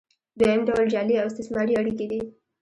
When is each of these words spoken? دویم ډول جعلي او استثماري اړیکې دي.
دویم 0.39 0.61
ډول 0.69 0.85
جعلي 0.93 1.15
او 1.17 1.27
استثماري 1.31 1.73
اړیکې 1.81 2.05
دي. 2.11 2.21